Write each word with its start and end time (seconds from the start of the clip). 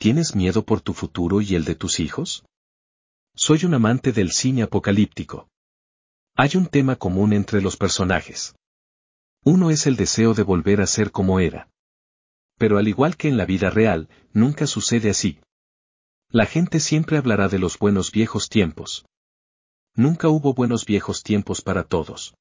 ¿Tienes 0.00 0.34
miedo 0.34 0.64
por 0.64 0.80
tu 0.80 0.94
futuro 0.94 1.42
y 1.42 1.54
el 1.54 1.66
de 1.66 1.74
tus 1.74 2.00
hijos? 2.00 2.42
Soy 3.36 3.66
un 3.66 3.74
amante 3.74 4.12
del 4.12 4.32
cine 4.32 4.62
apocalíptico. 4.62 5.50
Hay 6.34 6.56
un 6.56 6.68
tema 6.68 6.96
común 6.96 7.34
entre 7.34 7.60
los 7.60 7.76
personajes. 7.76 8.54
Uno 9.44 9.68
es 9.68 9.86
el 9.86 9.96
deseo 9.96 10.32
de 10.32 10.42
volver 10.42 10.80
a 10.80 10.86
ser 10.86 11.10
como 11.10 11.38
era. 11.38 11.68
Pero 12.56 12.78
al 12.78 12.88
igual 12.88 13.18
que 13.18 13.28
en 13.28 13.36
la 13.36 13.44
vida 13.44 13.68
real, 13.68 14.08
nunca 14.32 14.66
sucede 14.66 15.10
así. 15.10 15.38
La 16.30 16.46
gente 16.46 16.80
siempre 16.80 17.18
hablará 17.18 17.48
de 17.48 17.58
los 17.58 17.78
buenos 17.78 18.10
viejos 18.10 18.48
tiempos. 18.48 19.04
Nunca 19.94 20.30
hubo 20.30 20.54
buenos 20.54 20.86
viejos 20.86 21.22
tiempos 21.22 21.60
para 21.60 21.84
todos. 21.84 22.34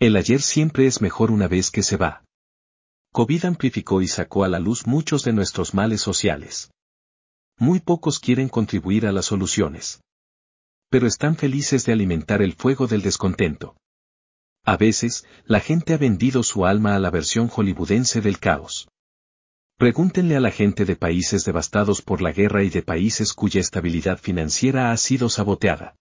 El 0.00 0.16
ayer 0.16 0.42
siempre 0.42 0.88
es 0.88 1.00
mejor 1.00 1.30
una 1.30 1.46
vez 1.46 1.70
que 1.70 1.84
se 1.84 1.96
va. 1.96 2.24
COVID 3.14 3.44
amplificó 3.44 4.02
y 4.02 4.08
sacó 4.08 4.42
a 4.42 4.48
la 4.48 4.58
luz 4.58 4.88
muchos 4.88 5.22
de 5.22 5.32
nuestros 5.32 5.72
males 5.72 6.00
sociales. 6.00 6.72
Muy 7.56 7.78
pocos 7.78 8.18
quieren 8.18 8.48
contribuir 8.48 9.06
a 9.06 9.12
las 9.12 9.26
soluciones. 9.26 10.00
Pero 10.90 11.06
están 11.06 11.36
felices 11.36 11.86
de 11.86 11.92
alimentar 11.92 12.42
el 12.42 12.54
fuego 12.54 12.88
del 12.88 13.02
descontento. 13.02 13.76
A 14.64 14.76
veces, 14.76 15.24
la 15.44 15.60
gente 15.60 15.94
ha 15.94 15.96
vendido 15.96 16.42
su 16.42 16.66
alma 16.66 16.96
a 16.96 16.98
la 16.98 17.10
versión 17.10 17.46
hollywoodense 17.46 18.20
del 18.20 18.40
caos. 18.40 18.88
Pregúntenle 19.78 20.34
a 20.34 20.40
la 20.40 20.50
gente 20.50 20.84
de 20.84 20.96
países 20.96 21.44
devastados 21.44 22.02
por 22.02 22.20
la 22.20 22.32
guerra 22.32 22.64
y 22.64 22.68
de 22.68 22.82
países 22.82 23.32
cuya 23.32 23.60
estabilidad 23.60 24.18
financiera 24.18 24.90
ha 24.90 24.96
sido 24.96 25.28
saboteada. 25.28 25.94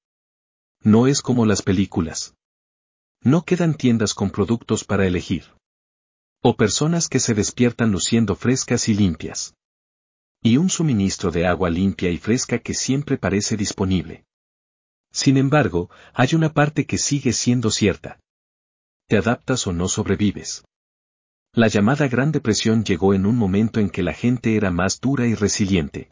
No 0.82 1.06
es 1.06 1.22
como 1.22 1.46
las 1.46 1.62
películas. 1.62 2.34
No 3.22 3.44
quedan 3.46 3.76
tiendas 3.76 4.16
con 4.16 4.32
productos 4.32 4.84
para 4.84 5.06
elegir. 5.06 5.54
O 6.46 6.58
personas 6.58 7.08
que 7.08 7.22
se 7.22 7.34
despiertan 7.34 7.94
luciendo 7.94 8.36
frescas 8.36 8.90
y 8.90 8.94
limpias. 8.94 9.56
Y 10.42 10.58
un 10.58 10.70
suministro 10.70 11.32
de 11.32 11.48
agua 11.48 11.70
limpia 11.70 12.10
y 12.10 12.18
fresca 12.18 12.60
que 12.60 12.74
siempre 12.74 13.18
parece 13.18 13.56
disponible. 13.56 14.26
Sin 15.14 15.38
embargo, 15.38 15.90
hay 16.14 16.36
una 16.36 16.52
parte 16.52 16.86
que 16.86 16.98
sigue 16.98 17.32
siendo 17.32 17.72
cierta. 17.72 18.20
Te 19.08 19.16
adaptas 19.16 19.68
o 19.68 19.72
no 19.72 19.88
sobrevives. 19.88 20.66
La 21.54 21.70
llamada 21.70 22.10
Gran 22.10 22.34
Depresión 22.34 22.84
llegó 22.84 23.14
en 23.14 23.26
un 23.26 23.38
momento 23.38 23.80
en 23.80 23.90
que 23.90 24.04
la 24.04 24.14
gente 24.14 24.58
era 24.58 24.70
más 24.70 25.00
dura 25.00 25.26
y 25.28 25.36
resiliente. 25.36 26.12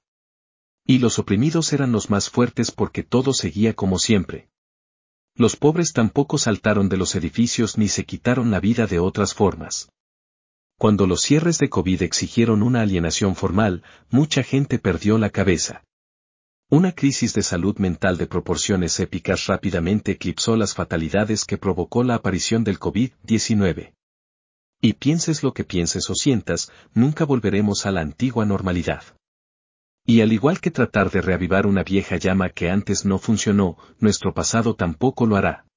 Y 0.86 1.00
los 1.00 1.19
oprimidos 1.19 1.73
eran 1.73 1.91
los 1.91 2.09
más 2.09 2.30
fuertes 2.30 2.72
porque 2.72 3.03
todo 3.03 3.34
seguía 3.34 3.73
como 3.73 4.00
siempre. 4.00 4.47
Los 5.36 5.58
pobres 5.58 5.91
tampoco 5.91 6.38
saltaron 6.38 6.88
de 6.88 6.95
los 6.95 7.16
edificios 7.16 7.78
ni 7.78 7.89
se 7.89 8.06
quitaron 8.06 8.50
la 8.50 8.61
vida 8.61 8.88
de 8.88 9.00
otras 9.00 9.34
formas. 9.34 9.89
Cuando 10.82 11.06
los 11.06 11.22
cierres 11.22 11.60
de 11.60 11.70
COVID 11.70 12.02
exigieron 12.02 12.64
una 12.64 12.82
alienación 12.82 13.36
formal, 13.36 13.84
mucha 14.10 14.42
gente 14.42 14.80
perdió 14.80 15.20
la 15.20 15.30
cabeza. 15.30 15.84
Una 16.72 16.94
crisis 16.94 17.36
de 17.36 17.44
salud 17.44 17.78
mental 17.78 18.18
de 18.18 18.26
proporciones 18.26 19.00
épicas 19.00 19.46
rápidamente 19.46 20.14
eclipsó 20.14 20.58
las 20.58 20.74
fatalidades 20.74 21.46
que 21.46 21.59
provocó 21.59 22.04
la 22.04 22.16
aparición 22.16 22.64
del 22.64 22.80
COVID-19. 22.80 23.94
Y 24.82 24.94
pienses 24.94 25.44
lo 25.44 25.54
que 25.54 25.66
pienses 25.66 26.09
o 26.09 26.16
sientas, 26.16 26.72
nunca 26.96 27.26
volveremos 27.26 27.86
a 27.86 27.92
la 27.92 28.02
antigua 28.02 28.46
normalidad. 28.46 29.04
Y 30.04 30.22
al 30.22 30.34
igual 30.34 30.62
que 30.62 30.72
tratar 30.72 31.12
de 31.12 31.22
reavivar 31.22 31.68
una 31.68 31.84
vieja 31.84 32.18
llama 32.18 32.50
que 32.50 32.72
antes 32.72 33.06
no 33.06 33.20
funcionó, 33.20 33.78
nuestro 34.00 34.34
pasado 34.34 34.76
tampoco 34.76 35.28
lo 35.28 35.36
hará. 35.36 35.68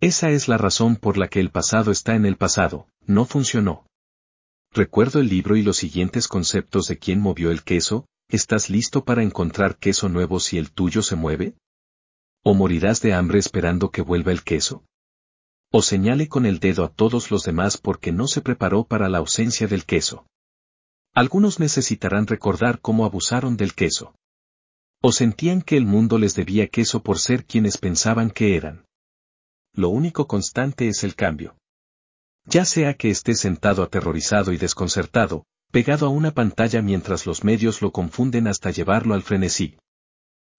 Esa 0.00 0.30
es 0.30 0.48
la 0.48 0.58
razón 0.58 0.96
por 0.96 1.16
la 1.16 1.28
que 1.28 1.38
el 1.38 1.50
pasado 1.50 1.92
está 1.92 2.16
en 2.16 2.26
el 2.26 2.34
pasado, 2.34 2.88
no 3.06 3.24
funcionó. 3.24 3.85
Recuerdo 4.76 5.20
el 5.20 5.30
libro 5.30 5.56
y 5.56 5.62
los 5.62 5.78
siguientes 5.78 6.28
conceptos 6.28 6.86
de 6.86 6.98
quién 6.98 7.18
movió 7.18 7.50
el 7.50 7.62
queso, 7.62 8.04
¿estás 8.28 8.68
listo 8.68 9.06
para 9.06 9.22
encontrar 9.22 9.78
queso 9.78 10.10
nuevo 10.10 10.38
si 10.38 10.58
el 10.58 10.70
tuyo 10.70 11.00
se 11.00 11.16
mueve? 11.16 11.54
¿O 12.44 12.52
morirás 12.52 13.00
de 13.00 13.14
hambre 13.14 13.38
esperando 13.38 13.90
que 13.90 14.02
vuelva 14.02 14.32
el 14.32 14.44
queso? 14.44 14.84
O 15.72 15.80
señale 15.80 16.28
con 16.28 16.44
el 16.44 16.58
dedo 16.58 16.84
a 16.84 16.90
todos 16.90 17.30
los 17.30 17.44
demás 17.44 17.78
porque 17.78 18.12
no 18.12 18.28
se 18.28 18.42
preparó 18.42 18.84
para 18.84 19.08
la 19.08 19.16
ausencia 19.16 19.66
del 19.66 19.86
queso. 19.86 20.26
Algunos 21.14 21.58
necesitarán 21.58 22.26
recordar 22.26 22.82
cómo 22.82 23.06
abusaron 23.06 23.56
del 23.56 23.72
queso. 23.72 24.14
O 25.00 25.10
sentían 25.10 25.62
que 25.62 25.78
el 25.78 25.86
mundo 25.86 26.18
les 26.18 26.34
debía 26.34 26.66
queso 26.66 27.02
por 27.02 27.18
ser 27.18 27.46
quienes 27.46 27.78
pensaban 27.78 28.28
que 28.28 28.56
eran. 28.56 28.84
Lo 29.72 29.88
único 29.88 30.26
constante 30.26 30.86
es 30.86 31.02
el 31.02 31.14
cambio. 31.14 31.56
Ya 32.46 32.64
sea 32.64 32.94
que 32.94 33.10
esté 33.10 33.34
sentado 33.34 33.82
aterrorizado 33.82 34.52
y 34.52 34.56
desconcertado, 34.56 35.44
pegado 35.72 36.06
a 36.06 36.10
una 36.10 36.32
pantalla 36.32 36.80
mientras 36.80 37.26
los 37.26 37.42
medios 37.42 37.82
lo 37.82 37.90
confunden 37.90 38.46
hasta 38.46 38.70
llevarlo 38.70 39.14
al 39.14 39.22
frenesí. 39.22 39.76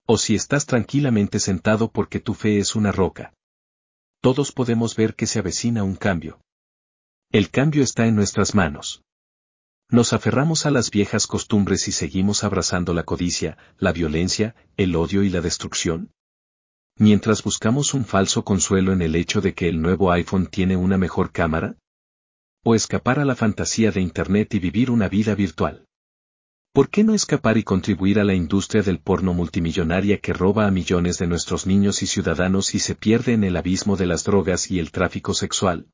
O 0.06 0.18
si 0.18 0.34
estás 0.34 0.66
tranquilamente 0.66 1.40
sentado 1.40 1.90
porque 1.90 2.20
tu 2.20 2.34
fe 2.34 2.58
es 2.58 2.76
una 2.76 2.92
roca. 2.92 3.32
Todos 4.20 4.52
podemos 4.52 4.96
ver 4.96 5.14
que 5.14 5.26
se 5.26 5.38
avecina 5.38 5.82
un 5.82 5.96
cambio. 5.96 6.40
El 7.30 7.50
cambio 7.50 7.82
está 7.82 8.06
en 8.06 8.16
nuestras 8.16 8.54
manos. 8.54 9.02
Nos 9.90 10.12
aferramos 10.12 10.66
a 10.66 10.70
las 10.70 10.90
viejas 10.90 11.26
costumbres 11.26 11.88
y 11.88 11.92
seguimos 11.92 12.44
abrazando 12.44 12.92
la 12.92 13.04
codicia, 13.04 13.56
la 13.78 13.92
violencia, 13.92 14.54
el 14.76 14.94
odio 14.94 15.22
y 15.22 15.30
la 15.30 15.40
destrucción 15.40 16.10
mientras 16.98 17.42
buscamos 17.42 17.94
un 17.94 18.04
falso 18.04 18.44
consuelo 18.44 18.92
en 18.92 19.02
el 19.02 19.14
hecho 19.14 19.40
de 19.40 19.54
que 19.54 19.68
el 19.68 19.80
nuevo 19.80 20.10
iPhone 20.10 20.46
tiene 20.46 20.76
una 20.76 20.98
mejor 20.98 21.32
cámara? 21.32 21.76
¿O 22.64 22.74
escapar 22.74 23.20
a 23.20 23.24
la 23.24 23.36
fantasía 23.36 23.92
de 23.92 24.00
Internet 24.00 24.54
y 24.54 24.58
vivir 24.58 24.90
una 24.90 25.08
vida 25.08 25.34
virtual? 25.34 25.86
¿Por 26.72 26.90
qué 26.90 27.02
no 27.04 27.14
escapar 27.14 27.56
y 27.56 27.62
contribuir 27.62 28.20
a 28.20 28.24
la 28.24 28.34
industria 28.34 28.82
del 28.82 29.00
porno 29.00 29.32
multimillonaria 29.32 30.18
que 30.18 30.32
roba 30.32 30.66
a 30.66 30.70
millones 30.70 31.18
de 31.18 31.26
nuestros 31.26 31.66
niños 31.66 32.02
y 32.02 32.06
ciudadanos 32.06 32.74
y 32.74 32.78
se 32.78 32.94
pierde 32.94 33.32
en 33.32 33.44
el 33.44 33.56
abismo 33.56 33.96
de 33.96 34.06
las 34.06 34.24
drogas 34.24 34.70
y 34.70 34.78
el 34.78 34.90
tráfico 34.90 35.34
sexual? 35.34 35.88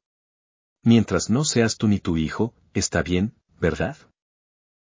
Mientras 0.83 1.31
no 1.31 1.45
seas 1.45 1.77
tú 1.77 1.89
ni 1.89 2.01
tu 2.01 2.17
hijo, 2.17 2.55
está 2.75 3.03
bien, 3.03 3.35
¿verdad? 3.61 3.97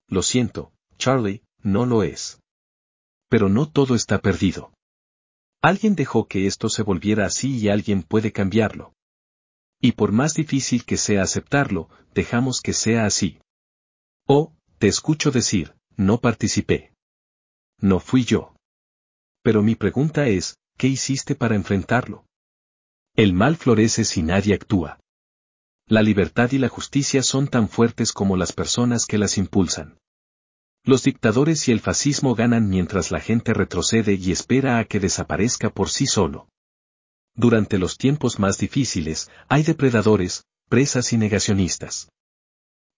Lo 0.09 0.23
siento, 0.23 0.73
Charlie, 0.99 1.43
no 1.63 1.85
lo 1.85 2.03
es. 2.03 2.41
Pero 3.29 3.49
no 3.49 3.69
todo 3.69 3.95
está 3.95 4.21
perdido. 4.21 4.73
Alguien 5.63 5.95
dejó 5.95 6.27
que 6.27 6.49
esto 6.49 6.69
se 6.69 6.83
volviera 6.83 7.25
así 7.25 7.57
y 7.57 7.69
alguien 7.69 8.03
puede 8.03 8.33
cambiarlo. 8.33 8.95
Y 9.81 9.93
por 9.93 10.11
más 10.11 10.35
difícil 10.35 10.85
que 10.85 10.97
sea 10.97 11.23
aceptarlo, 11.23 11.89
dejamos 12.15 12.61
que 12.61 12.73
sea 12.73 13.07
así. 13.07 13.39
Oh, 14.27 14.53
te 14.79 14.89
escucho 14.89 15.31
decir, 15.31 15.75
no 15.97 16.21
participé. 16.21 16.93
No 17.79 18.01
fui 18.01 18.25
yo. 18.25 18.57
Pero 19.43 19.63
mi 19.63 19.77
pregunta 19.77 20.27
es, 20.27 20.57
¿qué 20.77 20.89
hiciste 20.89 21.37
para 21.37 21.55
enfrentarlo? 21.55 22.27
El 23.15 23.33
mal 23.33 23.57
florece 23.57 24.05
si 24.05 24.23
nadie 24.23 24.55
actúa. 24.55 24.99
La 25.87 26.03
libertad 26.03 26.51
y 26.53 26.59
la 26.59 26.69
justicia 26.69 27.23
son 27.23 27.47
tan 27.47 27.69
fuertes 27.69 28.13
como 28.13 28.37
las 28.37 28.53
personas 28.53 29.07
que 29.07 29.19
las 29.19 29.39
impulsan. 29.39 29.99
Los 30.85 31.05
dictadores 31.05 31.69
y 31.69 31.73
el 31.73 31.79
fascismo 31.79 32.35
ganan 32.35 32.69
mientras 32.69 33.13
la 33.13 33.21
gente 33.21 33.55
retrocede 33.55 34.15
y 34.15 34.33
espera 34.33 34.79
a 34.79 34.85
que 34.85 34.99
desaparezca 34.99 35.71
por 35.71 35.89
sí 35.91 36.07
solo. 36.07 36.49
Durante 37.35 37.79
los 37.79 37.97
tiempos 37.97 38.41
más 38.41 38.59
difíciles, 38.59 39.31
hay 39.49 39.63
depredadores, 39.63 40.45
presas 40.69 41.13
y 41.13 41.19
negacionistas. 41.19 42.09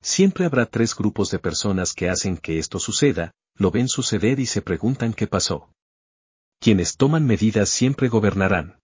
Siempre 0.00 0.47
habrá 0.47 0.67
tres 0.67 0.94
grupos 0.97 1.31
de 1.31 1.39
personas 1.39 1.93
que 1.93 2.09
hacen 2.09 2.39
que 2.39 2.59
esto 2.59 2.78
suceda, 2.78 3.33
lo 3.56 3.71
ven 3.71 3.89
suceder 3.89 4.41
y 4.41 4.47
se 4.47 4.62
preguntan 4.62 5.12
qué 5.12 5.27
pasó. 5.27 5.71
Quienes 6.61 6.97
toman 6.97 7.27
medidas 7.27 7.69
siempre 7.69 8.09
gobernarán. 8.09 8.81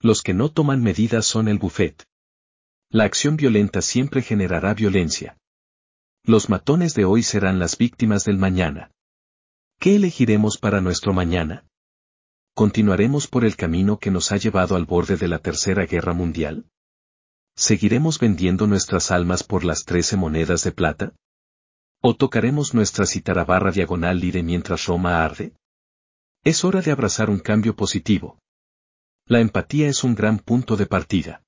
Los 0.00 0.22
que 0.22 0.34
no 0.34 0.50
toman 0.50 0.82
medidas 0.82 1.24
son 1.24 1.48
el 1.48 1.58
buffet. 1.58 2.04
La 2.90 3.04
acción 3.04 3.36
violenta 3.36 3.80
siempre 3.80 4.22
generará 4.22 4.74
violencia. 4.74 5.38
Los 6.24 6.48
matones 6.48 6.94
de 6.94 7.04
hoy 7.04 7.22
serán 7.22 7.58
las 7.58 7.78
víctimas 7.78 8.24
del 8.24 8.38
mañana. 8.38 8.90
¿Qué 9.78 9.96
elegiremos 9.96 10.58
para 10.58 10.80
nuestro 10.80 11.12
mañana? 11.12 11.64
¿Continuaremos 12.54 13.28
por 13.28 13.44
el 13.44 13.56
camino 13.56 13.98
que 13.98 14.10
nos 14.10 14.32
ha 14.32 14.36
llevado 14.36 14.74
al 14.74 14.84
borde 14.84 15.16
de 15.16 15.28
la 15.28 15.38
Tercera 15.38 15.86
Guerra 15.86 16.12
Mundial? 16.12 16.66
¿Seguiremos 17.56 18.18
vendiendo 18.18 18.66
nuestras 18.66 19.10
almas 19.10 19.42
por 19.44 19.64
las 19.64 19.84
trece 19.84 20.16
monedas 20.16 20.64
de 20.64 20.72
plata? 20.72 21.12
¿O 22.00 22.14
tocaremos 22.14 22.74
nuestra 22.74 23.06
citarabarra 23.06 23.70
diagonal 23.70 24.20
lire 24.20 24.42
mientras 24.42 24.86
Roma 24.86 25.24
arde? 25.24 25.52
Es 26.44 26.64
hora 26.64 26.80
de 26.80 26.92
abrazar 26.92 27.30
un 27.30 27.40
cambio 27.40 27.74
positivo. 27.74 28.38
La 29.26 29.40
empatía 29.40 29.88
es 29.88 30.04
un 30.04 30.14
gran 30.14 30.38
punto 30.38 30.76
de 30.76 30.86
partida. 30.86 31.42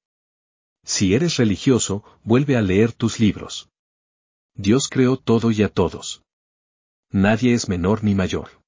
Si 0.84 1.14
eres 1.14 1.36
religioso, 1.36 2.04
vuelve 2.24 2.56
a 2.56 2.62
leer 2.62 2.92
tus 2.92 3.20
libros. 3.20 3.69
Dios 4.54 4.88
creó 4.88 5.16
todo 5.16 5.50
y 5.50 5.62
a 5.62 5.68
todos. 5.68 6.22
Nadie 7.10 7.54
es 7.54 7.68
menor 7.68 8.04
ni 8.04 8.14
mayor. 8.14 8.60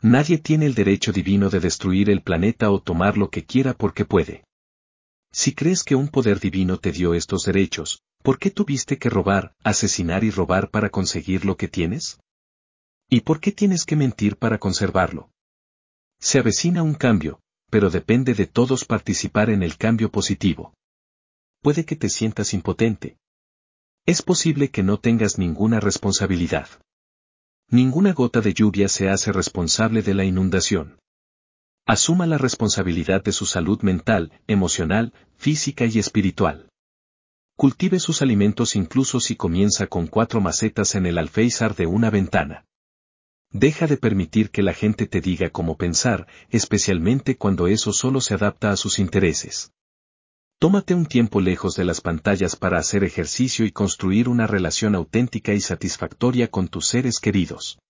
Nadie 0.00 0.38
tiene 0.38 0.66
el 0.66 0.74
derecho 0.74 1.12
divino 1.12 1.48
de 1.48 1.60
destruir 1.60 2.10
el 2.10 2.22
planeta 2.22 2.70
o 2.70 2.82
tomar 2.82 3.16
lo 3.16 3.30
que 3.30 3.44
quiera 3.44 3.72
porque 3.72 4.04
puede. 4.04 4.44
Si 5.30 5.54
crees 5.54 5.84
que 5.84 5.94
un 5.94 6.08
poder 6.08 6.40
divino 6.40 6.78
te 6.78 6.92
dio 6.92 7.14
estos 7.14 7.44
derechos, 7.44 8.02
¿por 8.22 8.38
qué 8.38 8.50
tuviste 8.50 8.98
que 8.98 9.08
robar, 9.08 9.54
asesinar 9.62 10.24
y 10.24 10.30
robar 10.30 10.70
para 10.70 10.90
conseguir 10.90 11.44
lo 11.44 11.56
que 11.56 11.68
tienes? 11.68 12.18
¿Y 13.08 13.20
por 13.20 13.40
qué 13.40 13.52
tienes 13.52 13.84
que 13.84 13.96
mentir 13.96 14.36
para 14.36 14.58
conservarlo? 14.58 15.30
Se 16.18 16.38
avecina 16.38 16.82
un 16.82 16.94
cambio, 16.94 17.40
pero 17.70 17.90
depende 17.90 18.34
de 18.34 18.46
todos 18.46 18.84
participar 18.84 19.50
en 19.50 19.62
el 19.62 19.76
cambio 19.76 20.10
positivo. 20.10 20.74
Puede 21.62 21.84
que 21.84 21.96
te 21.96 22.08
sientas 22.08 22.54
impotente. 22.54 23.16
Es 24.04 24.20
posible 24.20 24.68
que 24.68 24.82
no 24.82 24.98
tengas 24.98 25.38
ninguna 25.38 25.78
responsabilidad. 25.78 26.66
Ninguna 27.70 28.12
gota 28.12 28.40
de 28.40 28.52
lluvia 28.52 28.88
se 28.88 29.08
hace 29.08 29.30
responsable 29.30 30.02
de 30.02 30.12
la 30.14 30.24
inundación. 30.24 30.98
Asuma 31.86 32.26
la 32.26 32.36
responsabilidad 32.36 33.22
de 33.22 33.30
su 33.30 33.46
salud 33.46 33.80
mental, 33.82 34.32
emocional, 34.48 35.12
física 35.36 35.86
y 35.86 36.00
espiritual. 36.00 36.68
Cultive 37.56 38.00
sus 38.00 38.22
alimentos 38.22 38.74
incluso 38.74 39.20
si 39.20 39.36
comienza 39.36 39.86
con 39.86 40.08
cuatro 40.08 40.40
macetas 40.40 40.96
en 40.96 41.06
el 41.06 41.16
alféizar 41.16 41.76
de 41.76 41.86
una 41.86 42.10
ventana. 42.10 42.64
Deja 43.50 43.86
de 43.86 43.98
permitir 43.98 44.50
que 44.50 44.64
la 44.64 44.74
gente 44.74 45.06
te 45.06 45.20
diga 45.20 45.50
cómo 45.50 45.76
pensar, 45.76 46.26
especialmente 46.50 47.36
cuando 47.36 47.68
eso 47.68 47.92
solo 47.92 48.20
se 48.20 48.34
adapta 48.34 48.72
a 48.72 48.76
sus 48.76 48.98
intereses. 48.98 49.70
Tómate 50.62 50.94
un 50.94 51.06
tiempo 51.06 51.40
lejos 51.40 51.74
de 51.74 51.84
las 51.84 52.00
pantallas 52.00 52.54
para 52.54 52.78
hacer 52.78 53.02
ejercicio 53.02 53.64
y 53.64 53.72
construir 53.72 54.28
una 54.28 54.46
relación 54.46 54.94
auténtica 54.94 55.54
y 55.54 55.60
satisfactoria 55.60 56.52
con 56.52 56.68
tus 56.68 56.86
seres 56.86 57.18
queridos. 57.18 57.80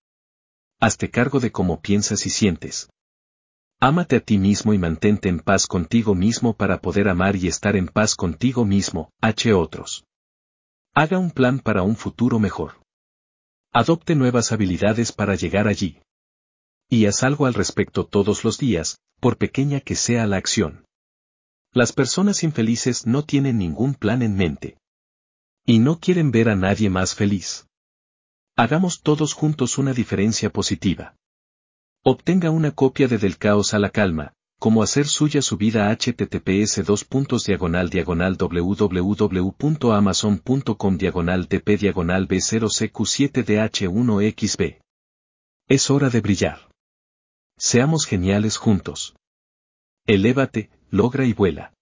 Hazte 0.79 1.11
cargo 1.11 1.39
de 1.39 1.51
cómo 1.51 1.81
piensas 1.81 2.25
y 2.25 2.31
sientes. 2.31 2.89
Ámate 3.79 4.15
a 4.15 4.21
ti 4.21 4.39
mismo 4.39 4.73
y 4.73 4.79
mantente 4.79 5.29
en 5.29 5.39
paz 5.39 5.67
contigo 5.67 6.15
mismo 6.15 6.55
para 6.55 6.81
poder 6.81 7.09
amar 7.09 7.35
y 7.35 7.47
estar 7.47 7.75
en 7.75 7.89
paz 7.89 8.15
contigo 8.15 8.65
mismo, 8.65 9.11
H. 9.21 9.53
otros. 9.53 10.03
Haga 10.95 11.19
un 11.19 11.29
plan 11.29 11.59
para 11.59 11.83
un 11.83 11.95
futuro 11.95 12.39
mejor. 12.39 12.81
Adopte 13.71 14.15
nuevas 14.15 14.51
habilidades 14.51 15.11
para 15.11 15.35
llegar 15.35 15.67
allí. 15.67 16.01
Y 16.89 17.05
haz 17.05 17.21
algo 17.21 17.45
al 17.45 17.53
respecto 17.53 18.07
todos 18.07 18.43
los 18.43 18.57
días, 18.57 18.97
por 19.19 19.37
pequeña 19.37 19.79
que 19.79 19.93
sea 19.93 20.25
la 20.25 20.37
acción. 20.37 20.82
Las 21.73 21.91
personas 21.91 22.43
infelices 22.43 23.07
no 23.07 23.23
tienen 23.23 23.57
ningún 23.57 23.95
plan 23.95 24.21
en 24.21 24.35
mente. 24.35 24.77
Y 25.65 25.79
no 25.79 25.99
quieren 25.99 26.29
ver 26.31 26.49
a 26.49 26.55
nadie 26.55 26.91
más 26.91 27.15
feliz. 27.15 27.67
Hagamos 28.55 29.01
todos 29.01 29.33
juntos 29.33 29.79
una 29.79 29.93
diferencia 29.93 30.51
positiva. 30.51 31.15
Obtenga 32.03 32.51
una 32.51 32.69
copia 32.71 33.07
de 33.07 33.17
Del 33.17 33.39
Caos 33.39 33.73
a 33.73 33.79
la 33.79 33.89
Calma, 33.89 34.33
como 34.59 34.83
hacer 34.83 35.07
suya 35.07 35.41
su 35.41 35.57
vida 35.57 35.91
https 35.91 36.83
diagonal 37.45 37.89
diagonal 37.89 38.37
www.amazon.com 38.37 40.97
diagonal 40.97 41.47
tp 41.47 41.79
diagonal 41.79 42.27
b0cq7dh1xb. 42.27 44.79
Es 45.67 45.89
hora 45.89 46.09
de 46.09 46.21
brillar. 46.21 46.69
Seamos 47.57 48.05
geniales 48.05 48.57
juntos. 48.57 49.15
Elévate, 50.05 50.69
logra 50.93 51.25
y 51.25 51.33
vuela. 51.33 51.73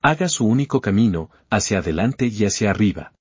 Haga 0.00 0.26
su 0.30 0.46
único 0.46 0.80
camino, 0.80 1.30
hacia 1.50 1.78
adelante 1.78 2.26
y 2.26 2.46
hacia 2.46 2.70
arriba. 2.70 3.12